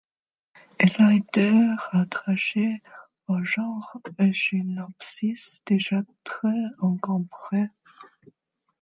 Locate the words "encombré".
6.79-7.67